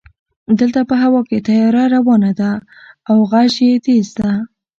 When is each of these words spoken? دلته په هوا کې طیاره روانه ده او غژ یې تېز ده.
دلته 0.59 0.81
په 0.89 0.95
هوا 1.03 1.21
کې 1.29 1.37
طیاره 1.47 1.83
روانه 1.95 2.31
ده 2.39 2.51
او 3.09 3.17
غژ 3.31 3.53
یې 3.67 3.73
تېز 3.85 4.07
ده. 4.19 4.31